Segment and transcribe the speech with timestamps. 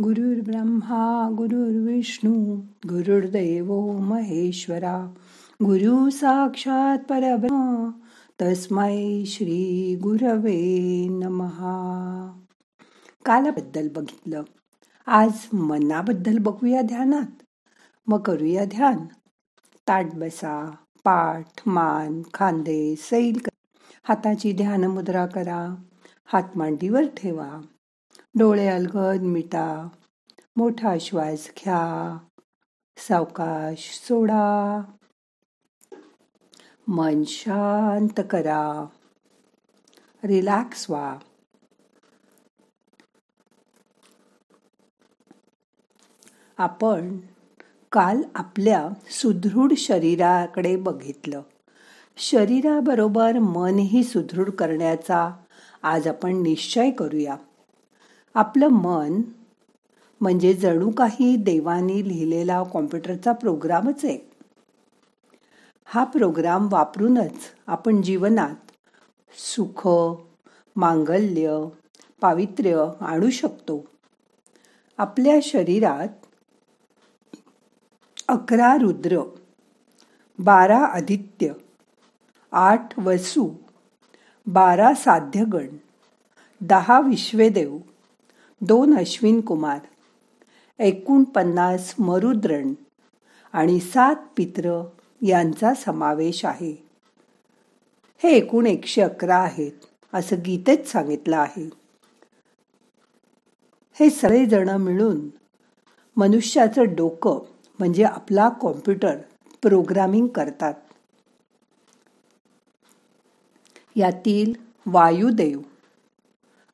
[0.00, 2.56] गुरुर्ब्रह्मा गुरुर्विष्णू
[2.88, 5.14] गुरुर्देव महेश्वरा
[5.64, 7.90] गुरु साक्षात परब्रह्म
[8.42, 11.74] तस्मै श्री गुरवे नमहा
[13.24, 14.42] कालाबद्दल बघितलं.
[15.06, 17.42] आज मनाबद्दल बघूया ध्यानात.
[18.06, 18.96] मग करूया ध्यान.
[19.88, 20.70] ताट बसा
[21.04, 23.40] पाठ मान खांदे सैल
[24.04, 25.74] हाताची ध्यान मुद्रा करा.
[26.24, 27.60] हात मांडीवर ठेवा.
[28.38, 29.88] डोळे अलगद मिटा
[30.56, 32.18] मोठा श्वास घ्या
[32.96, 34.82] सावकाश सोडा.
[36.88, 38.86] मन शांत करा.
[40.24, 41.18] रिलॅक्स व्हा.
[46.58, 47.18] आपण
[47.92, 51.42] काल आपल्या सुदृढ शरीराकडे बघितलं.
[52.16, 55.30] शरीराबरोबर मनही सुदृढ करण्याचा
[55.82, 57.36] आज आपण निश्चय करूया.
[58.34, 59.20] आपलं मन
[60.20, 64.18] म्हणजे जणू काही देवाने लिहिलेला कॉम्प्युटरचा प्रोग्रामच आहे.
[65.84, 67.32] हा प्रोग्राम वापरूनच
[67.66, 68.70] आपण जीवनात
[69.38, 69.88] सुख
[70.76, 71.64] मांगल्य
[72.20, 73.84] पावित्र्य आणू शकतो.
[74.98, 76.26] आपल्या शरीरात
[78.28, 79.20] अकरा रुद्र
[80.38, 81.52] बारा आदित्य
[82.52, 83.50] आठ वसू
[84.46, 85.66] बारा साध्यगण
[86.60, 87.78] दहा विश्वेदेव
[88.64, 89.78] दोन अश्विन कुमार
[90.78, 92.74] एकूण पन्नास मरुद्रण
[93.52, 94.88] आणि सात पित्र
[95.22, 96.88] यांचा समावेश आहे.
[98.22, 99.72] हे एकूण एकशे अकरा आहेत
[100.14, 101.70] असं गीतेत सांगितलं आहे.
[103.92, 105.28] हे सगळेजण मिळून
[106.16, 107.38] मनुष्याचं डोकं
[107.78, 109.16] म्हणजे आपला कॉम्प्युटर
[109.62, 110.74] प्रोग्रामिंग करतात.
[113.96, 114.52] यातील
[114.86, 115.60] वायुदेव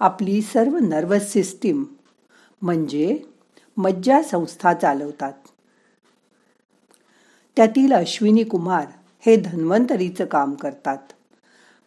[0.00, 1.84] आपली सर्व नर्वस सिस्टीम
[2.62, 3.22] म्हणजे
[3.76, 5.32] मज्जा संस्था चालवतात.
[7.56, 8.86] त्यातील अश्विनी कुमार
[9.20, 10.98] हे धन्वंतरीचं काम करतात.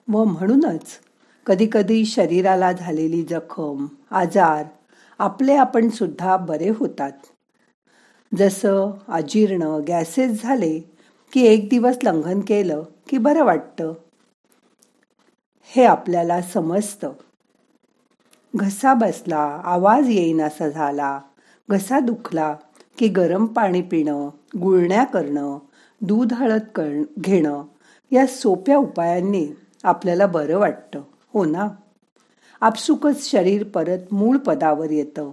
[0.08, 1.00] व म्हणूनच
[1.46, 4.66] कधीकधी शरीराला झालेली जखम आजार
[5.20, 7.12] आपले आपण सुद्धा बरे होतात.
[8.38, 10.80] जसं अजीर्ण गॅसेस झाले
[11.34, 13.94] की एक दिवस लंघन केलं की बरं वाटतं.
[15.64, 17.12] हे आपल्याला समजतं.
[18.56, 21.22] घसा बसला आवाज येईनासा झाला.
[21.70, 22.56] घसा दुखला
[22.98, 24.30] की गरम पाणी पिणं
[24.62, 25.58] गुळण्या करणं
[26.02, 27.64] दूध हळद कर घेणं
[28.12, 29.48] या सोप्या उपायांनी
[29.84, 31.02] आपल्याला बरं वाटतं.
[31.34, 31.68] हो ना?
[32.62, 35.32] आपसुकच शरीर परत मूळ पदावर येतं.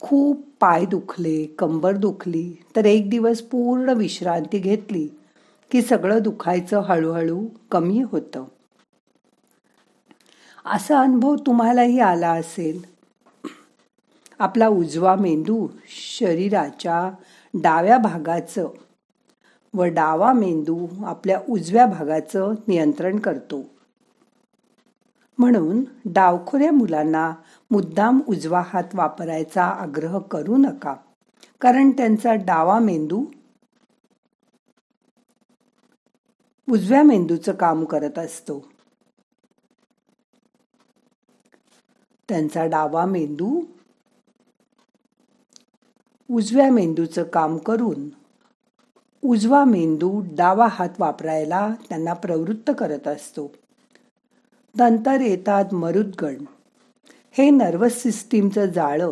[0.00, 5.08] खूप पाय दुखले कंबर दुखली तर एक दिवस पूर्ण विश्रांती घेतली
[5.70, 8.44] की सगळं दुखायचं हळूहळू कमी होतं.
[10.70, 12.84] असा अनुभव तुम्हालाही आला असेल.
[14.38, 17.10] आपला उजवा मेंदू शरीराच्या
[17.54, 18.68] डाव्या भागाचं
[19.74, 23.62] व डावा मेंदू आपल्या उजव्या भागाचं नियंत्रण करतो.
[25.38, 27.32] म्हणून डावखोऱ्या मुलांना
[27.70, 30.94] मुद्दाम उजवा हात वापरायचा आग्रह करू नका.
[31.60, 33.24] कारण त्यांचा डावा मेंदू
[36.70, 38.77] उजव्या मेंदूचं काम करत असतो.
[42.28, 43.60] त्यांचा डावा मेंदू
[46.30, 48.08] उजव्या मेंदूचं काम करून
[49.24, 53.52] उजवा मेंदू डावा हात वापरायला त्यांना प्रवृत्त करत असतो.
[54.78, 56.44] नंतर येतात मरुदगण.
[57.30, 59.10] हे नर्वस सिस्टीमचं जाळं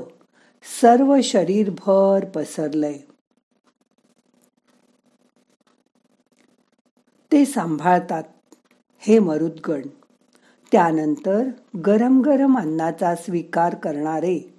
[0.80, 2.98] सर्व शरीरभर पसरलंय.
[7.32, 8.22] ते सांभाळतात
[8.98, 9.82] हे मरुद्गण.
[10.72, 11.48] त्यानंतर
[11.86, 14.54] गरम गरम अन्नाचा स्वीकार करणारे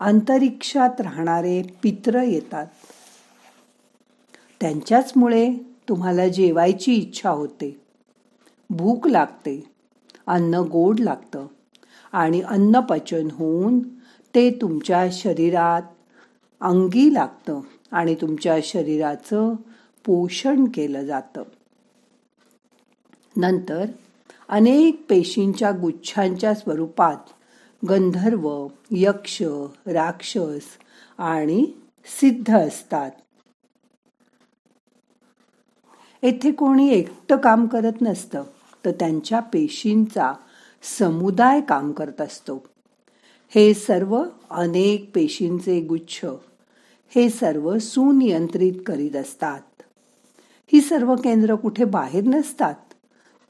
[0.00, 2.66] अंतरिक्षात राहणारे पित्र येतात.
[4.60, 5.54] त्यांच्याचमुळे
[5.88, 7.80] तुम्हाला जेवायची इच्छा होते.
[8.70, 9.64] भूक लागते
[10.26, 11.46] अन्न गोड लागतं
[12.12, 13.78] आणि अन्न पचन होऊन
[14.34, 15.82] ते तुमच्या शरीरात
[16.60, 17.60] अंगी लागतं
[17.90, 19.54] आणि तुमच्या शरीराचं
[20.04, 21.42] पोषण केलं जातं.
[23.36, 23.84] नंतर
[24.50, 27.16] अनेक पेशींच्या गुच्छांच्या स्वरूपात
[27.88, 29.42] गंधर्व यक्ष
[29.86, 30.66] राक्षस
[31.18, 31.72] आणि
[32.20, 33.10] सिद्ध असतात.
[36.22, 38.42] येथे कोणी एकटं काम करत नसतं
[38.84, 40.32] तर त्यांच्या पेशींचा
[40.98, 42.66] समुदाय काम करत असतो.
[43.48, 46.24] हे सर्व अनेक पेशींचे गुच्छ
[47.08, 49.82] हे सर्व सुनियंत्रित करीत असतात.
[50.72, 52.74] ही सर्व केंद्र कुठे बाहेर नसतात?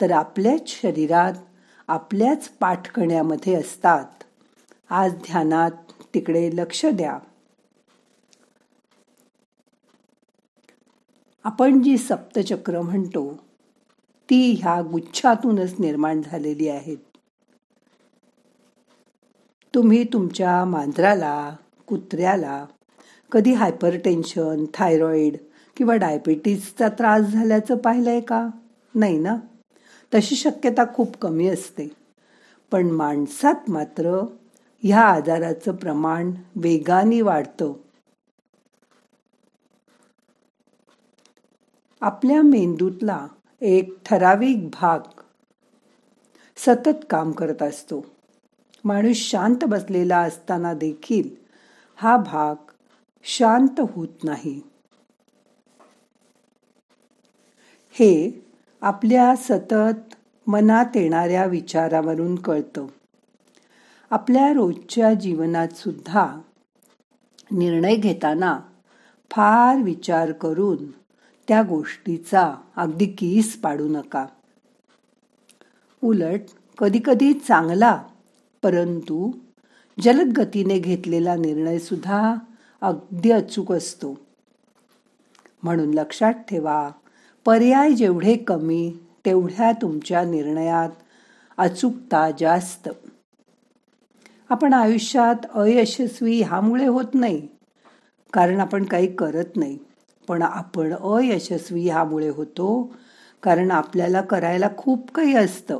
[0.00, 1.32] तर आपल्याच शरीरात
[1.88, 4.04] आपल्याच पाठकण्यामध्ये असतात.
[4.90, 5.70] आज ध्यानात
[6.14, 7.18] तिकडे लक्ष द्या.
[11.44, 13.40] आपण जी सप्तचक्र म्हणतो
[14.30, 16.96] ती ह्या गुच्छातूनच निर्माण झालेली आहेत.
[19.74, 21.56] तुम्ही तुमच्या मांजराला
[21.86, 22.66] कुत्र्याला
[23.32, 25.36] कधी हायपरटेन्शन थायरॉईड
[25.76, 28.48] किंवा डायबिटीजचा त्रास झाल्याचं पाहिलंय का?
[28.94, 29.36] नाही ना?
[30.14, 31.88] तशी शक्यता खूप कमी असते.
[32.70, 34.24] पण माणसात मात्र
[34.82, 37.72] ह्या आजाराचं प्रमाण वेगाने वाढतं.
[42.00, 43.26] आपल्या मेंदूतला
[43.60, 45.00] एक ठराविक भाग
[46.56, 48.06] सतत काम करत असतो.
[48.84, 51.28] माणूस शांत बसलेला असताना देखील
[51.96, 52.54] हा भाग
[53.22, 54.60] शांत होत नाही.
[57.90, 58.44] हे
[58.80, 60.14] आपल्या सतत
[60.46, 62.86] मनात येणाऱ्या विचारावरून कळतं.
[64.10, 66.40] आपल्या रोजच्या जीवनात सुद्धा
[67.52, 68.60] निर्णय घेताना
[69.30, 70.90] फार विचार करून
[71.48, 74.26] त्या गोष्टीचा अगदी कीस पाडू नका.
[76.04, 76.40] उलट
[76.78, 78.02] कधीकधी चांगला
[78.62, 79.30] परंतु
[80.00, 82.34] जलद गतीने घेतलेला निर्णय सुद्धा
[82.80, 84.18] अगदी अचूक असतो.
[85.62, 86.90] म्हणून लक्षात ठेवा
[87.44, 88.92] पर्याय जेवढे कमी
[89.26, 90.88] तेवढ्या तुमच्या निर्णयात
[91.58, 92.88] अचूकता जास्त.
[94.48, 97.48] आपण आयुष्यात अयशस्वी ह्यामुळे होत नाही.
[98.32, 99.78] कारण आपण काही करत नाही.
[100.28, 102.94] पण आपण अयशस्वी ह्यामुळे होतो
[103.42, 105.78] कारण आपल्याला करायला खूप काही असतं.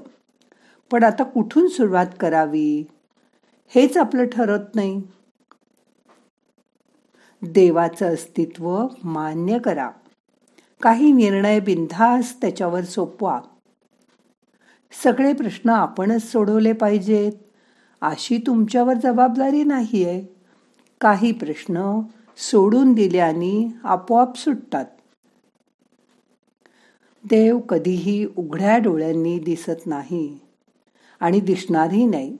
[0.91, 2.85] पण आता कुठून सुरुवात करावी?
[3.69, 5.03] हेच आपलं ठरत नाही.
[7.43, 9.91] देवाचं अस्तित्व मान्य करा.
[10.83, 13.41] काही निर्णय बिनधास त्याच्यावर सोपवा.
[15.05, 17.33] सगळे प्रश्न आपणच सोडवले पाहिजेत.
[18.01, 20.25] अशी तुमच्यावर जबाबदारी नाहीये.
[21.01, 22.01] काही प्रश्न
[22.37, 24.85] सोडून दिल्याने आपोआप सुटतात.
[27.25, 30.39] देव कधीही उघड्या डोळ्यांनी दिसत नाही
[31.21, 32.37] आणि दिसणारही नाही.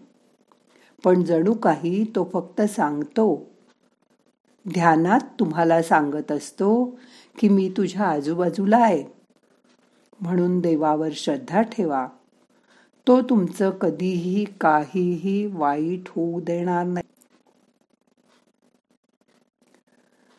[1.05, 3.51] पण जणू काही तो फक्त सांगतो.
[4.69, 6.99] ध्यानात तुम्हाला सांगत असतो
[7.39, 9.05] की मी तुझ्या आजूबाजूला आहे.
[10.21, 12.07] म्हणून देवावर श्रद्धा ठेवा.
[13.07, 17.05] तो तुमचं कधीही काहीही वाईट होऊ देणार नाही.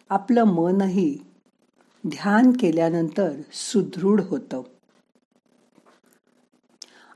[0.09, 1.17] आपलं मनही
[2.07, 4.61] ध्यान केल्यानंतर सुदृढ होतं.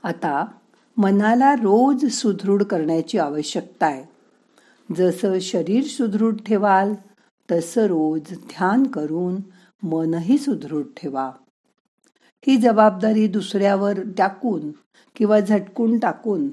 [0.02, 0.46] आता
[0.96, 4.04] मनाला रोज सुदृढ करण्याची आवश्यकता आहे.
[4.94, 6.94] जसं शरीर सुदृढ ठेवाल
[7.50, 9.36] तसं रोज ध्यान करून
[9.82, 11.32] मनही सुदृढ ठेवा.
[12.46, 14.72] ही जबाबदारी दुसऱ्यावर टाकून
[15.16, 16.50] किंवा झटकून टाकून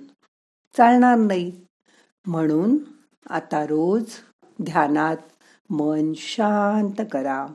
[0.77, 1.61] चालणार नाही.
[2.25, 2.77] म्हणून
[3.29, 4.05] आता रोज
[4.61, 5.17] ध्यानात
[5.69, 7.47] मन शांत करा.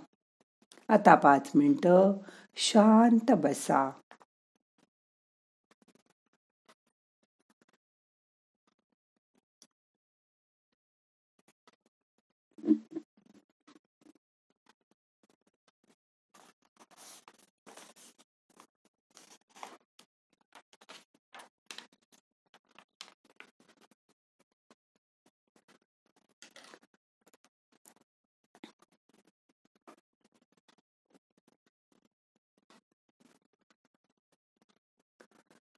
[0.88, 2.12] आता पाच मिनटं
[2.56, 3.90] शांत बसा.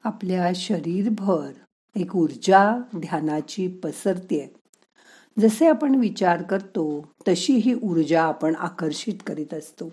[0.05, 1.51] आपल्या शरीरभर
[1.97, 4.55] एक ऊर्जा ध्यानाची पसरते.
[5.39, 9.93] जसे आपण विचार करतो तशी ही ऊर्जा आपण आकर्षित करीत असतो.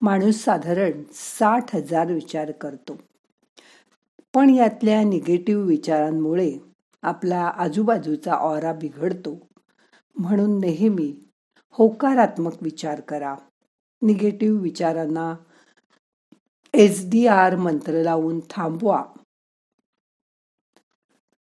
[0.00, 2.98] माणूस साधारण साठ हजार विचार करतो.
[4.34, 6.52] पण यातल्या निगेटिव्ह विचारांमुळे
[7.02, 9.46] आपला आजूबाजूचा ऑरा बिघडतो.
[10.18, 11.16] म्हणून नेहमी
[11.70, 13.34] होकारात्मक विचार करा.
[14.02, 15.34] निगेटिव्ह विचारांना
[16.74, 19.04] एस डी आर मंत्र लावून थांबवा.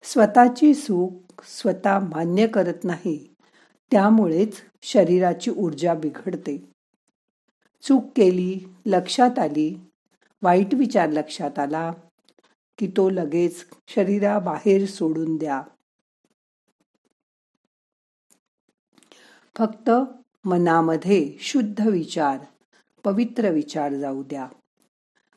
[0.03, 3.35] स्वतःची सुख स्वतः मान्य करत नाही
[3.91, 6.57] त्यामुळेच शरीराची ऊर्जा बिघडते.
[7.81, 9.79] चूक केली लक्षात आली
[10.41, 11.91] वाईट विचार लक्षात आला
[12.77, 15.61] की तो लगेच शरीराबाहेर सोडून द्या.
[19.57, 19.89] फक्त
[20.45, 22.37] मनामध्ये शुद्ध विचार
[23.03, 24.47] पवित्र विचार जाऊ द्या.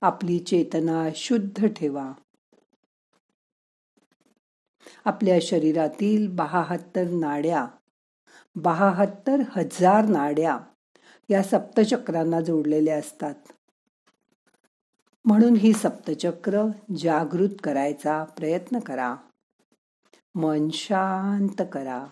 [0.00, 2.12] आपली चेतना शुद्ध ठेवा.
[5.04, 7.66] आपल्या शरीरातील बहात्तर नाड्या
[8.54, 10.58] बहात्तर हजार नाड्या
[11.30, 13.34] या सप्तचक्रांना जोडलेल्या असतात.
[15.24, 16.62] म्हणून ही सप्तचक्र
[16.98, 19.16] जागृत करायचा प्रयत्न करा.
[20.34, 22.06] मन शांत करा.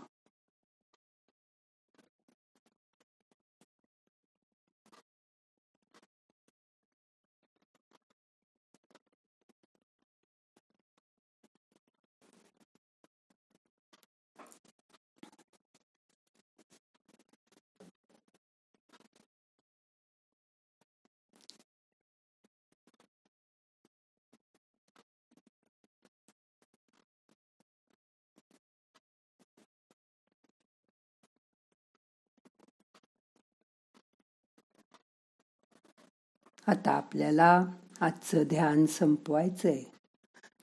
[36.66, 37.64] आता आपल्याला
[38.00, 39.82] आजचं ध्यान संपवायचंय.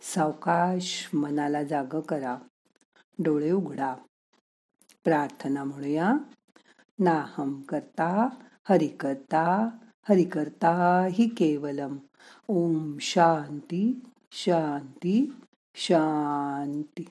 [0.01, 2.37] सावकाश मनाला जाग करा.
[3.19, 3.95] डोळे उघडा.
[5.03, 6.13] प्रार्थना म्हणूया.
[6.99, 8.29] नाहम करता
[8.69, 9.69] हरि करता
[10.09, 11.97] हरि करता हि केवलम.
[12.47, 13.99] ओम शांती
[14.31, 15.33] शांती
[15.75, 17.05] शांती.